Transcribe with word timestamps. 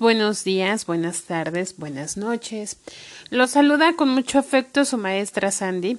Buenos 0.00 0.44
días, 0.44 0.86
buenas 0.86 1.22
tardes, 1.22 1.76
buenas 1.76 2.16
noches. 2.16 2.76
Los 3.30 3.50
saluda 3.50 3.96
con 3.96 4.08
mucho 4.08 4.38
afecto 4.38 4.84
su 4.84 4.96
maestra 4.96 5.50
Sandy. 5.50 5.98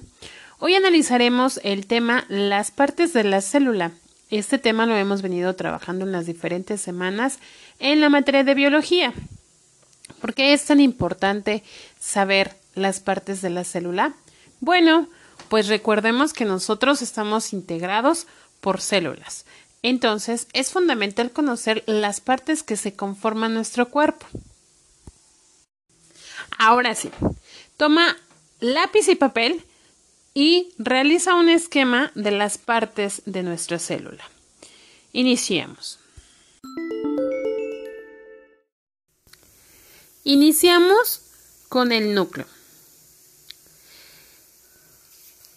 Hoy 0.60 0.74
analizaremos 0.76 1.60
el 1.66 1.86
tema 1.86 2.24
las 2.30 2.72
partes 2.72 3.12
de 3.12 3.26
la 3.26 3.42
célula. 3.42 3.92
Este 4.30 4.58
tema 4.58 4.86
lo 4.86 4.96
hemos 4.96 5.22
venido 5.22 5.54
trabajando 5.58 6.06
en 6.06 6.14
las 6.14 6.26
diferentes 6.26 6.80
semanas 6.80 7.40
en 7.80 8.00
la 8.00 8.08
materia 8.08 8.46
de 8.46 8.54
biología. 8.54 9.14
¿Por 10.22 10.34
qué 10.34 10.54
es 10.54 10.64
tan 10.64 10.80
importante 10.80 11.62
saber 12.00 12.56
las 12.76 13.02
partes 13.02 13.42
de 13.42 13.50
la 13.50 13.66
célula? 13.66 14.14
Bueno, 14.62 15.10
pues 15.50 15.68
recordemos 15.68 16.32
que 16.32 16.46
nosotros 16.46 17.02
estamos 17.02 17.52
integrados 17.52 18.28
por 18.62 18.80
células. 18.80 19.46
Entonces, 19.82 20.48
es 20.54 20.72
fundamental 20.72 21.32
conocer 21.32 21.84
las 21.88 22.20
partes 22.20 22.64
que 22.64 22.76
se 22.76 22.94
conforman 22.94 23.54
nuestro 23.54 23.90
cuerpo. 23.90 24.26
Ahora 26.58 26.96
sí, 26.96 27.10
toma 27.78 28.18
lápiz 28.60 29.08
y 29.08 29.16
papel 29.16 29.64
y 30.34 30.74
realiza 30.78 31.36
un 31.36 31.50
esquema 31.50 32.12
de 32.16 32.32
las 32.32 32.58
partes 32.58 33.22
de 33.26 33.44
nuestra 33.44 33.80
célula. 33.80 34.24
Iniciemos. 35.14 36.00
Iniciamos 40.24 41.22
con 41.70 41.92
el 41.92 42.14
núcleo. 42.14 42.46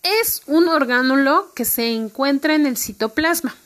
Es 0.03 0.43
un 0.47 0.69
orgánulo 0.69 1.53
que 1.55 1.65
se 1.65 1.93
encuentra 1.93 2.55
en 2.55 2.67
el 2.67 2.77
citoplasma. 2.77 3.57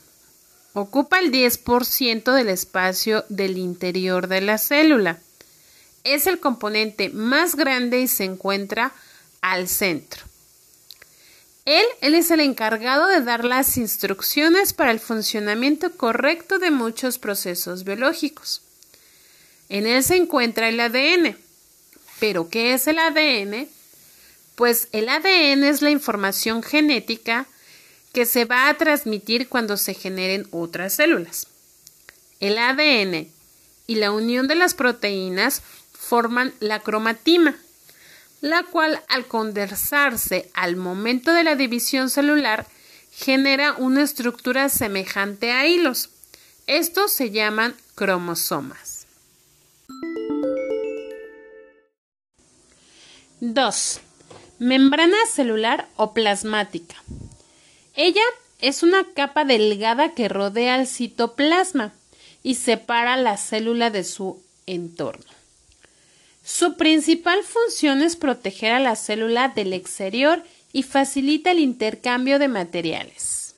Ocupa 0.78 1.20
el 1.20 1.32
10% 1.32 2.34
del 2.34 2.50
espacio 2.50 3.24
del 3.30 3.56
interior 3.56 4.26
de 4.26 4.42
la 4.42 4.58
célula. 4.58 5.20
Es 6.04 6.26
el 6.26 6.38
componente 6.38 7.08
más 7.08 7.56
grande 7.56 8.00
y 8.00 8.08
se 8.08 8.24
encuentra 8.24 8.92
al 9.40 9.68
centro. 9.68 10.22
Él, 11.64 11.86
él, 12.02 12.14
es 12.14 12.30
el 12.30 12.40
encargado 12.40 13.06
de 13.06 13.22
dar 13.22 13.46
las 13.46 13.78
instrucciones 13.78 14.74
para 14.74 14.90
el 14.90 15.00
funcionamiento 15.00 15.92
correcto 15.96 16.58
de 16.58 16.70
muchos 16.70 17.18
procesos 17.18 17.84
biológicos. 17.84 18.60
En 19.70 19.86
él 19.86 20.04
se 20.04 20.16
encuentra 20.16 20.68
el 20.68 20.78
ADN. 20.78 21.38
¿Pero 22.20 22.50
qué 22.50 22.74
es 22.74 22.86
el 22.86 22.98
ADN? 22.98 23.66
Pues 24.56 24.88
el 24.92 25.08
ADN 25.08 25.64
es 25.64 25.80
la 25.80 25.88
información 25.88 26.62
genética 26.62 27.46
que 28.16 28.24
se 28.24 28.46
va 28.46 28.70
a 28.70 28.78
transmitir 28.78 29.46
cuando 29.46 29.76
se 29.76 29.92
generen 29.92 30.48
otras 30.50 30.94
células. 30.94 31.48
El 32.40 32.56
ADN 32.56 33.28
y 33.86 33.96
la 33.96 34.10
unión 34.10 34.48
de 34.48 34.54
las 34.54 34.72
proteínas 34.72 35.60
forman 35.92 36.54
la 36.58 36.80
cromatima, 36.80 37.58
la 38.40 38.62
cual 38.62 39.02
al 39.10 39.26
condensarse 39.26 40.50
al 40.54 40.76
momento 40.76 41.34
de 41.34 41.44
la 41.44 41.56
división 41.56 42.08
celular 42.08 42.66
genera 43.12 43.74
una 43.74 44.02
estructura 44.02 44.70
semejante 44.70 45.52
a 45.52 45.66
hilos. 45.66 46.08
Estos 46.66 47.12
se 47.12 47.32
llaman 47.32 47.76
cromosomas. 47.96 49.06
2. 53.40 54.00
Membrana 54.58 55.18
celular 55.30 55.86
o 55.96 56.14
plasmática. 56.14 56.96
Ella 57.96 58.22
es 58.60 58.82
una 58.82 59.04
capa 59.14 59.44
delgada 59.44 60.12
que 60.12 60.28
rodea 60.28 60.78
el 60.78 60.86
citoplasma 60.86 61.94
y 62.42 62.54
separa 62.54 63.16
la 63.16 63.38
célula 63.38 63.90
de 63.90 64.04
su 64.04 64.42
entorno. 64.66 65.24
Su 66.44 66.76
principal 66.76 67.42
función 67.42 68.02
es 68.02 68.14
proteger 68.14 68.72
a 68.72 68.80
la 68.80 68.96
célula 68.96 69.48
del 69.48 69.72
exterior 69.72 70.44
y 70.72 70.82
facilita 70.82 71.50
el 71.50 71.58
intercambio 71.58 72.38
de 72.38 72.48
materiales. 72.48 73.56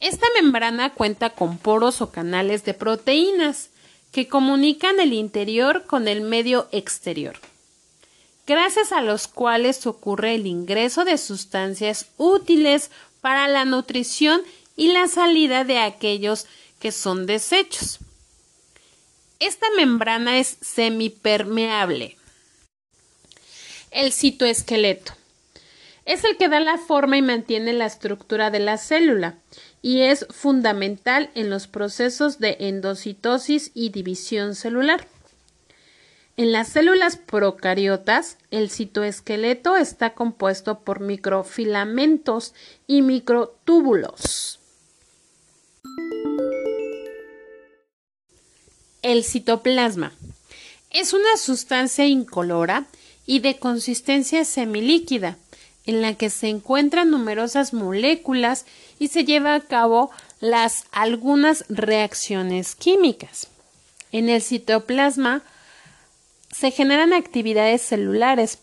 Esta 0.00 0.26
membrana 0.34 0.94
cuenta 0.94 1.30
con 1.30 1.58
poros 1.58 2.00
o 2.00 2.10
canales 2.10 2.64
de 2.64 2.74
proteínas 2.74 3.68
que 4.10 4.26
comunican 4.26 5.00
el 5.00 5.12
interior 5.12 5.84
con 5.86 6.08
el 6.08 6.22
medio 6.22 6.68
exterior, 6.72 7.38
gracias 8.46 8.92
a 8.92 9.02
los 9.02 9.28
cuales 9.28 9.86
ocurre 9.86 10.34
el 10.34 10.46
ingreso 10.46 11.04
de 11.04 11.18
sustancias 11.18 12.06
útiles 12.16 12.90
para 13.24 13.48
la 13.48 13.64
nutrición 13.64 14.42
y 14.76 14.92
la 14.92 15.08
salida 15.08 15.64
de 15.64 15.78
aquellos 15.78 16.46
que 16.78 16.92
son 16.92 17.24
desechos. 17.24 17.98
Esta 19.40 19.66
membrana 19.78 20.38
es 20.38 20.58
semipermeable. 20.60 22.18
El 23.90 24.12
citoesqueleto 24.12 25.14
es 26.04 26.22
el 26.24 26.36
que 26.36 26.50
da 26.50 26.60
la 26.60 26.76
forma 26.76 27.16
y 27.16 27.22
mantiene 27.22 27.72
la 27.72 27.86
estructura 27.86 28.50
de 28.50 28.60
la 28.60 28.76
célula 28.76 29.38
y 29.80 30.02
es 30.02 30.26
fundamental 30.28 31.30
en 31.34 31.48
los 31.48 31.66
procesos 31.66 32.40
de 32.40 32.58
endocitosis 32.60 33.70
y 33.72 33.88
división 33.88 34.54
celular. 34.54 35.08
En 36.36 36.50
las 36.50 36.68
células 36.68 37.16
procariotas, 37.16 38.38
el 38.50 38.68
citoesqueleto 38.68 39.76
está 39.76 40.14
compuesto 40.14 40.80
por 40.80 40.98
microfilamentos 40.98 42.54
y 42.88 43.02
microtúbulos. 43.02 44.58
El 49.02 49.22
citoplasma 49.22 50.12
es 50.90 51.12
una 51.12 51.36
sustancia 51.36 52.06
incolora 52.06 52.86
y 53.26 53.38
de 53.38 53.58
consistencia 53.58 54.44
semilíquida, 54.44 55.36
en 55.86 56.02
la 56.02 56.14
que 56.14 56.30
se 56.30 56.48
encuentran 56.48 57.10
numerosas 57.10 57.72
moléculas 57.72 58.64
y 58.98 59.08
se 59.08 59.24
lleva 59.24 59.54
a 59.54 59.60
cabo 59.60 60.10
las 60.40 60.86
algunas 60.90 61.64
reacciones 61.68 62.74
químicas. 62.74 63.48
En 64.10 64.28
el 64.28 64.42
citoplasma 64.42 65.44
se 66.54 66.70
generan 66.70 67.12
actividades 67.12 67.82
celulares 67.82 68.58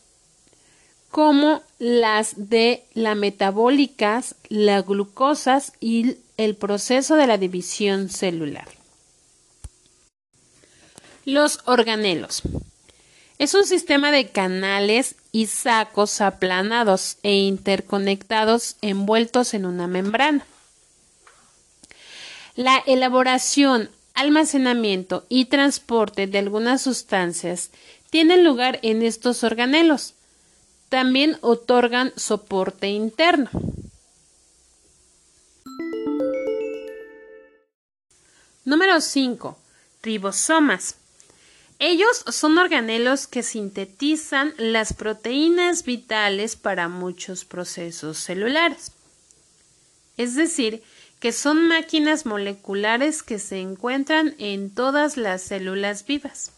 como 1.09 1.61
las 1.77 2.49
de 2.49 2.85
la 2.93 3.15
metabólicas, 3.15 4.35
las 4.47 4.85
glucosas 4.85 5.73
y 5.81 6.15
el 6.37 6.55
proceso 6.55 7.15
de 7.15 7.27
la 7.27 7.37
división 7.37 8.09
celular. 8.09 8.67
Los 11.25 11.59
organelos. 11.65 12.43
Es 13.39 13.53
un 13.55 13.65
sistema 13.65 14.11
de 14.11 14.29
canales 14.29 15.15
y 15.33 15.47
sacos 15.47 16.21
aplanados 16.21 17.17
e 17.23 17.33
interconectados 17.33 18.77
envueltos 18.81 19.53
en 19.53 19.65
una 19.65 19.87
membrana. 19.87 20.45
La 22.55 22.77
elaboración, 22.85 23.89
almacenamiento 24.13 25.25
y 25.29 25.45
transporte 25.45 26.27
de 26.27 26.39
algunas 26.39 26.81
sustancias 26.81 27.71
tienen 28.09 28.43
lugar 28.43 28.79
en 28.83 29.01
estos 29.01 29.43
organelos. 29.43 30.13
También 30.89 31.37
otorgan 31.41 32.11
soporte 32.17 32.89
interno. 32.89 33.49
Número 38.65 39.01
5. 39.01 39.57
Ribosomas. 40.03 40.95
Ellos 41.79 42.23
son 42.27 42.59
organelos 42.59 43.25
que 43.25 43.41
sintetizan 43.41 44.53
las 44.57 44.93
proteínas 44.93 45.83
vitales 45.83 46.55
para 46.55 46.87
muchos 46.87 47.43
procesos 47.43 48.19
celulares. 48.19 48.91
Es 50.15 50.35
decir, 50.35 50.83
que 51.21 51.31
son 51.31 51.67
máquinas 51.67 52.25
moleculares 52.25 53.21
que 53.21 53.37
se 53.37 53.59
encuentran 53.59 54.33
en 54.39 54.73
todas 54.73 55.17
las 55.17 55.43
células 55.43 56.03
vivas. 56.07 56.51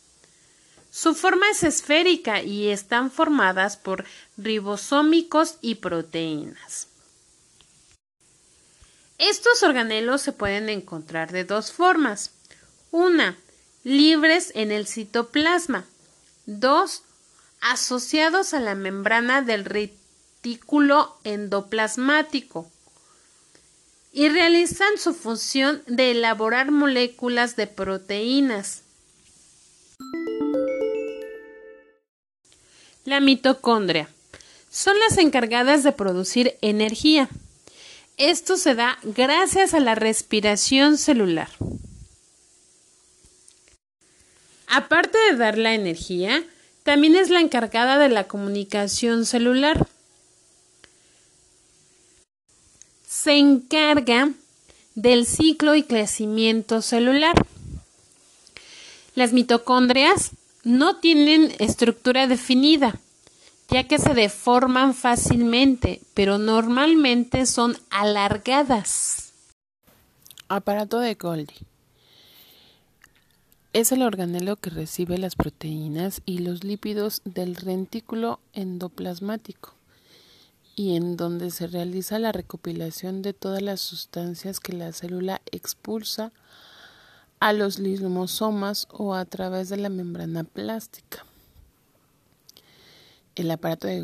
Su 0.89 1.15
forma 1.15 1.49
es 1.51 1.63
esférica 1.63 2.41
y 2.41 2.69
están 2.69 3.11
formadas 3.11 3.75
por 3.75 4.05
ribosómicos 4.37 5.57
y 5.59 5.75
proteínas. 5.75 6.87
Estos 9.17 9.63
organelos 9.63 10.21
se 10.21 10.31
pueden 10.31 10.69
encontrar 10.69 11.33
de 11.33 11.43
dos 11.43 11.73
formas. 11.73 12.31
Una, 12.89 13.37
libres 13.83 14.53
en 14.55 14.71
el 14.71 14.87
citoplasma. 14.87 15.83
Dos, 16.45 17.03
asociados 17.59 18.53
a 18.53 18.61
la 18.61 18.75
membrana 18.75 19.41
del 19.41 19.65
retículo 19.65 21.17
endoplasmático 21.25 22.71
y 24.13 24.29
realizan 24.29 24.97
su 24.97 25.15
función 25.15 25.81
de 25.87 26.11
elaborar 26.11 26.69
moléculas 26.69 27.55
de 27.55 27.65
proteínas. 27.65 28.83
La 33.05 33.19
mitocondria 33.19 34.07
son 34.69 34.97
las 34.99 35.17
encargadas 35.17 35.83
de 35.83 35.91
producir 35.91 36.55
energía. 36.61 37.27
Esto 38.17 38.55
se 38.55 38.75
da 38.75 38.99
gracias 39.03 39.73
a 39.73 39.79
la 39.79 39.95
respiración 39.95 40.97
celular. 40.97 41.49
Aparte 44.67 45.17
de 45.29 45.37
dar 45.37 45.57
la 45.57 45.73
energía, 45.73 46.43
también 46.83 47.15
es 47.15 47.29
la 47.29 47.39
encargada 47.39 47.97
de 47.97 48.09
la 48.09 48.27
comunicación 48.27 49.25
celular. 49.25 49.87
Se 53.13 53.37
encarga 53.37 54.31
del 54.95 55.27
ciclo 55.27 55.75
y 55.75 55.83
crecimiento 55.83 56.81
celular. 56.81 57.35
Las 59.13 59.33
mitocondrias 59.33 60.31
no 60.63 60.97
tienen 60.97 61.53
estructura 61.59 62.25
definida, 62.25 62.99
ya 63.69 63.87
que 63.87 63.99
se 63.99 64.15
deforman 64.15 64.95
fácilmente, 64.95 66.01
pero 66.15 66.39
normalmente 66.39 67.45
son 67.45 67.77
alargadas. 67.91 69.31
Aparato 70.47 70.97
de 70.99 71.13
Golgi. 71.13 71.67
Es 73.73 73.91
el 73.91 74.01
organelo 74.01 74.55
que 74.55 74.71
recibe 74.71 75.19
las 75.19 75.35
proteínas 75.35 76.23
y 76.25 76.39
los 76.39 76.63
lípidos 76.63 77.21
del 77.25 77.55
rentículo 77.57 78.39
endoplasmático 78.53 79.75
y 80.75 80.95
en 80.95 81.17
donde 81.17 81.51
se 81.51 81.67
realiza 81.67 82.19
la 82.19 82.31
recopilación 82.31 83.21
de 83.21 83.33
todas 83.33 83.61
las 83.61 83.81
sustancias 83.81 84.59
que 84.59 84.73
la 84.73 84.91
célula 84.91 85.41
expulsa 85.51 86.31
a 87.39 87.53
los 87.53 87.79
lismosomas 87.79 88.87
o 88.91 89.13
a 89.13 89.25
través 89.25 89.69
de 89.69 89.77
la 89.77 89.89
membrana 89.89 90.43
plástica. 90.43 91.25
El 93.35 93.51
aparato 93.51 93.87
de 93.87 94.01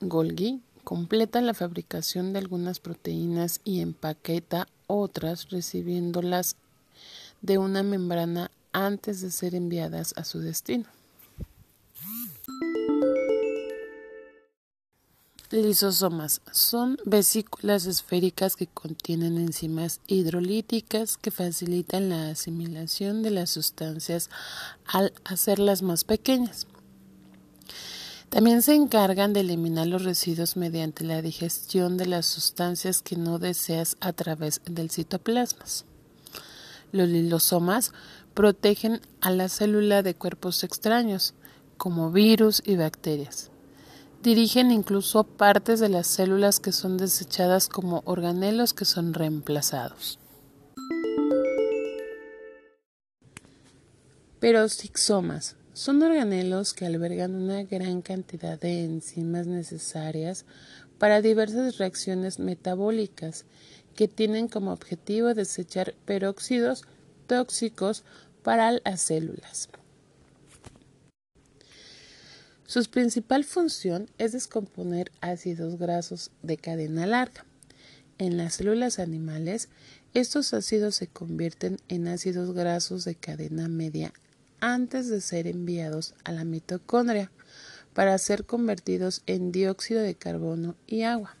Golgi 0.00 0.60
completa 0.82 1.40
la 1.40 1.54
fabricación 1.54 2.32
de 2.32 2.40
algunas 2.40 2.80
proteínas 2.80 3.60
y 3.64 3.80
empaqueta 3.80 4.66
otras 4.86 5.50
recibiéndolas 5.50 6.56
de 7.40 7.58
una 7.58 7.82
membrana 7.82 8.50
antes 8.72 9.20
de 9.20 9.30
ser 9.30 9.54
enviadas 9.54 10.14
a 10.16 10.24
su 10.24 10.40
destino. 10.40 10.86
Lisosomas 15.52 16.40
son 16.50 16.96
vesículas 17.04 17.84
esféricas 17.84 18.56
que 18.56 18.68
contienen 18.68 19.36
enzimas 19.36 20.00
hidrolíticas 20.06 21.18
que 21.18 21.30
facilitan 21.30 22.08
la 22.08 22.30
asimilación 22.30 23.22
de 23.22 23.32
las 23.32 23.50
sustancias 23.50 24.30
al 24.86 25.12
hacerlas 25.24 25.82
más 25.82 26.04
pequeñas. 26.04 26.66
También 28.30 28.62
se 28.62 28.74
encargan 28.74 29.34
de 29.34 29.40
eliminar 29.40 29.88
los 29.88 30.04
residuos 30.04 30.56
mediante 30.56 31.04
la 31.04 31.20
digestión 31.20 31.98
de 31.98 32.06
las 32.06 32.24
sustancias 32.24 33.02
que 33.02 33.16
no 33.16 33.38
deseas 33.38 33.98
a 34.00 34.14
través 34.14 34.62
del 34.64 34.90
citoplasma. 34.90 35.66
Los 36.92 37.08
lisosomas 37.10 37.92
protegen 38.32 39.02
a 39.20 39.30
la 39.30 39.50
célula 39.50 40.02
de 40.02 40.14
cuerpos 40.14 40.64
extraños, 40.64 41.34
como 41.76 42.10
virus 42.10 42.62
y 42.64 42.76
bacterias. 42.76 43.51
Dirigen 44.22 44.70
incluso 44.70 45.24
partes 45.24 45.80
de 45.80 45.88
las 45.88 46.06
células 46.06 46.60
que 46.60 46.70
son 46.70 46.96
desechadas 46.96 47.68
como 47.68 48.02
organelos 48.04 48.72
que 48.72 48.84
son 48.84 49.14
reemplazados. 49.14 50.20
Peroxisomas 54.38 55.56
son 55.72 56.00
organelos 56.04 56.72
que 56.72 56.86
albergan 56.86 57.34
una 57.34 57.64
gran 57.64 58.00
cantidad 58.00 58.60
de 58.60 58.84
enzimas 58.84 59.48
necesarias 59.48 60.44
para 60.98 61.20
diversas 61.20 61.78
reacciones 61.78 62.38
metabólicas 62.38 63.44
que 63.96 64.06
tienen 64.06 64.46
como 64.46 64.72
objetivo 64.72 65.34
desechar 65.34 65.94
peróxidos 66.04 66.84
tóxicos 67.26 68.04
para 68.44 68.70
las 68.84 69.00
células. 69.00 69.68
Su 72.72 72.82
principal 72.84 73.44
función 73.44 74.08
es 74.16 74.32
descomponer 74.32 75.12
ácidos 75.20 75.78
grasos 75.78 76.30
de 76.42 76.56
cadena 76.56 77.04
larga. 77.06 77.44
En 78.16 78.38
las 78.38 78.54
células 78.54 78.98
animales, 78.98 79.68
estos 80.14 80.54
ácidos 80.54 80.94
se 80.94 81.06
convierten 81.06 81.76
en 81.88 82.08
ácidos 82.08 82.54
grasos 82.54 83.04
de 83.04 83.14
cadena 83.14 83.68
media 83.68 84.14
antes 84.60 85.10
de 85.10 85.20
ser 85.20 85.48
enviados 85.48 86.14
a 86.24 86.32
la 86.32 86.44
mitocondria 86.44 87.30
para 87.92 88.16
ser 88.16 88.46
convertidos 88.46 89.20
en 89.26 89.52
dióxido 89.52 90.00
de 90.00 90.14
carbono 90.14 90.74
y 90.86 91.02
agua. 91.02 91.36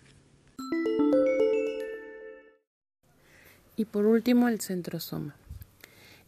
Y 3.74 3.86
por 3.86 4.04
último, 4.04 4.48
el 4.48 4.60
centrosoma. 4.60 5.34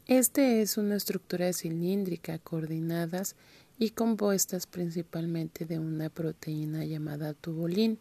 Este 0.07 0.63
es 0.63 0.79
una 0.79 0.97
estructura 0.97 1.53
cilíndrica 1.53 2.39
coordinadas 2.39 3.37
y 3.79 3.91
compuestas 3.91 4.67
principalmente 4.67 5.65
de 5.65 5.79
una 5.79 6.11
proteína 6.11 6.85
llamada 6.85 7.35
tubulín, 7.35 7.99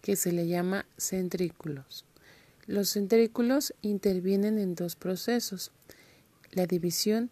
que 0.00 0.16
se 0.16 0.32
le 0.32 0.46
llama 0.46 0.86
centrículos. 0.98 2.04
Los 2.66 2.90
centrículos 2.90 3.74
intervienen 3.82 4.58
en 4.58 4.74
dos 4.74 4.96
procesos, 4.96 5.70
la 6.52 6.66
división 6.66 7.30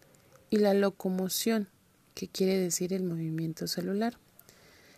y 0.49 0.57
la 0.57 0.73
locomoción, 0.73 1.67
que 2.13 2.27
quiere 2.27 2.57
decir 2.57 2.93
el 2.93 3.03
movimiento 3.03 3.67
celular. 3.67 4.17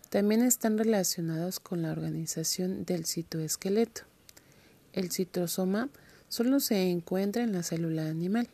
También 0.10 0.42
están 0.42 0.77
relacionados 0.77 1.60
con 1.60 1.81
la 1.81 1.92
organización 1.92 2.86
del 2.86 3.06
citoesqueleto. 3.06 4.01
El 4.94 5.12
citosoma 5.12 5.89
solo 6.30 6.60
se 6.60 6.89
encuentra 6.89 7.44
en 7.44 7.54
la 7.54 7.63
célula 7.63 8.07
animal. 8.07 8.48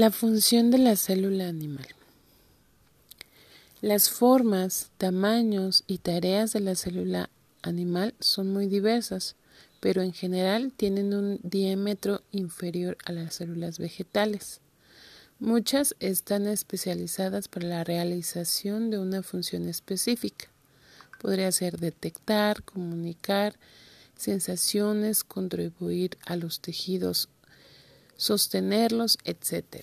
La 0.00 0.10
función 0.10 0.70
de 0.70 0.78
la 0.78 0.96
célula 0.96 1.46
animal. 1.46 1.86
Las 3.82 4.08
formas, 4.08 4.88
tamaños 4.96 5.84
y 5.86 5.98
tareas 5.98 6.54
de 6.54 6.60
la 6.60 6.74
célula 6.74 7.28
animal 7.60 8.14
son 8.18 8.50
muy 8.50 8.66
diversas, 8.66 9.36
pero 9.78 10.00
en 10.00 10.14
general 10.14 10.72
tienen 10.74 11.12
un 11.12 11.38
diámetro 11.42 12.22
inferior 12.32 12.96
a 13.04 13.12
las 13.12 13.34
células 13.34 13.78
vegetales. 13.78 14.62
Muchas 15.38 15.94
están 16.00 16.46
especializadas 16.46 17.48
para 17.48 17.68
la 17.68 17.84
realización 17.84 18.88
de 18.88 18.98
una 18.98 19.22
función 19.22 19.68
específica. 19.68 20.46
Podría 21.20 21.52
ser 21.52 21.78
detectar, 21.78 22.62
comunicar 22.62 23.54
sensaciones, 24.16 25.24
contribuir 25.24 26.16
a 26.24 26.36
los 26.36 26.60
tejidos 26.60 27.28
sostenerlos, 28.20 29.18
etc. 29.24 29.82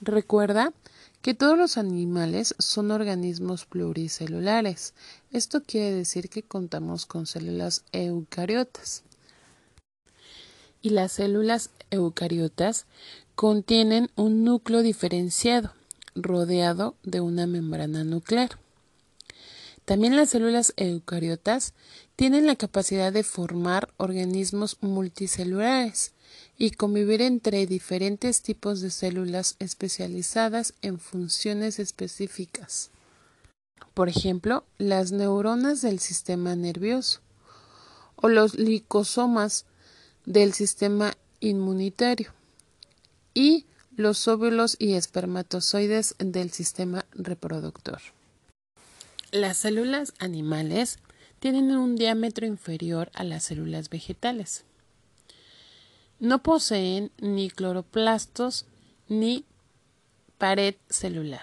Recuerda 0.00 0.72
que 1.20 1.34
todos 1.34 1.58
los 1.58 1.76
animales 1.78 2.54
son 2.60 2.92
organismos 2.92 3.66
pluricelulares. 3.66 4.94
Esto 5.32 5.64
quiere 5.64 5.92
decir 5.92 6.30
que 6.30 6.44
contamos 6.44 7.06
con 7.06 7.26
células 7.26 7.82
eucariotas. 7.90 9.02
Y 10.80 10.90
las 10.90 11.10
células 11.10 11.70
eucariotas 11.90 12.86
contienen 13.34 14.10
un 14.14 14.44
núcleo 14.44 14.82
diferenciado, 14.82 15.72
rodeado 16.14 16.94
de 17.02 17.20
una 17.20 17.48
membrana 17.48 18.04
nuclear. 18.04 18.60
También 19.88 20.16
las 20.16 20.28
células 20.28 20.74
eucariotas 20.76 21.72
tienen 22.14 22.46
la 22.46 22.56
capacidad 22.56 23.10
de 23.10 23.22
formar 23.22 23.88
organismos 23.96 24.76
multicelulares 24.82 26.12
y 26.58 26.72
convivir 26.72 27.22
entre 27.22 27.66
diferentes 27.66 28.42
tipos 28.42 28.82
de 28.82 28.90
células 28.90 29.56
especializadas 29.60 30.74
en 30.82 30.98
funciones 30.98 31.78
específicas. 31.78 32.90
Por 33.94 34.10
ejemplo, 34.10 34.62
las 34.76 35.10
neuronas 35.10 35.80
del 35.80 36.00
sistema 36.00 36.54
nervioso 36.54 37.20
o 38.16 38.28
los 38.28 38.58
licosomas 38.58 39.64
del 40.26 40.52
sistema 40.52 41.14
inmunitario 41.40 42.34
y 43.32 43.64
los 43.96 44.28
óvulos 44.28 44.76
y 44.78 44.96
espermatozoides 44.96 46.14
del 46.18 46.50
sistema 46.50 47.06
reproductor. 47.12 48.02
Las 49.30 49.58
células 49.58 50.14
animales 50.20 51.00
tienen 51.38 51.70
un 51.76 51.96
diámetro 51.96 52.46
inferior 52.46 53.10
a 53.12 53.24
las 53.24 53.44
células 53.44 53.90
vegetales. 53.90 54.64
No 56.18 56.42
poseen 56.42 57.10
ni 57.18 57.50
cloroplastos 57.50 58.64
ni 59.06 59.44
pared 60.38 60.76
celular. 60.88 61.42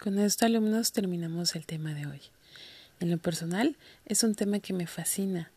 Con 0.00 0.18
esto, 0.18 0.46
alumnos, 0.46 0.92
terminamos 0.92 1.54
el 1.54 1.66
tema 1.66 1.92
de 1.92 2.06
hoy. 2.06 2.22
En 3.00 3.10
lo 3.10 3.18
personal, 3.18 3.76
es 4.06 4.22
un 4.24 4.34
tema 4.34 4.60
que 4.60 4.72
me 4.72 4.86
fascina 4.86 5.52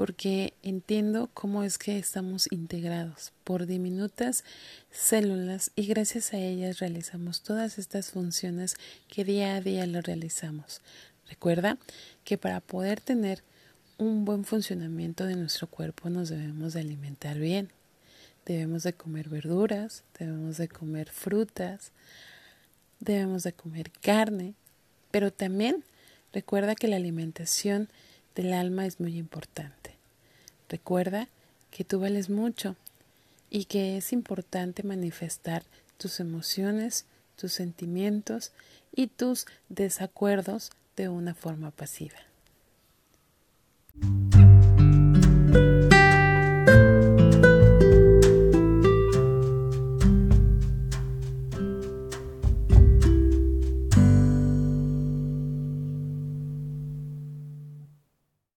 porque 0.00 0.54
entiendo 0.62 1.28
cómo 1.34 1.62
es 1.62 1.76
que 1.76 1.98
estamos 1.98 2.50
integrados 2.50 3.34
por 3.44 3.66
diminutas 3.66 4.44
células 4.90 5.72
y 5.76 5.84
gracias 5.88 6.32
a 6.32 6.38
ellas 6.38 6.78
realizamos 6.78 7.42
todas 7.42 7.78
estas 7.78 8.10
funciones 8.10 8.76
que 9.08 9.24
día 9.24 9.56
a 9.56 9.60
día 9.60 9.86
lo 9.86 10.00
realizamos. 10.00 10.80
Recuerda 11.28 11.76
que 12.24 12.38
para 12.38 12.62
poder 12.62 13.02
tener 13.02 13.42
un 13.98 14.24
buen 14.24 14.46
funcionamiento 14.46 15.26
de 15.26 15.36
nuestro 15.36 15.66
cuerpo 15.66 16.08
nos 16.08 16.30
debemos 16.30 16.72
de 16.72 16.80
alimentar 16.80 17.38
bien. 17.38 17.68
Debemos 18.46 18.84
de 18.84 18.94
comer 18.94 19.28
verduras, 19.28 20.04
debemos 20.18 20.56
de 20.56 20.68
comer 20.68 21.10
frutas, 21.10 21.92
debemos 23.00 23.42
de 23.42 23.52
comer 23.52 23.90
carne, 24.00 24.54
pero 25.10 25.30
también 25.30 25.84
recuerda 26.32 26.74
que 26.74 26.88
la 26.88 26.96
alimentación 26.96 27.90
del 28.34 28.52
alma 28.52 28.86
es 28.86 29.00
muy 29.00 29.16
importante. 29.16 29.94
Recuerda 30.68 31.28
que 31.70 31.84
tú 31.84 32.00
vales 32.00 32.30
mucho 32.30 32.76
y 33.50 33.64
que 33.64 33.96
es 33.96 34.12
importante 34.12 34.82
manifestar 34.82 35.64
tus 35.98 36.20
emociones, 36.20 37.06
tus 37.36 37.52
sentimientos 37.52 38.52
y 38.94 39.08
tus 39.08 39.46
desacuerdos 39.68 40.70
de 40.96 41.08
una 41.08 41.34
forma 41.34 41.70
pasiva. 41.70 42.18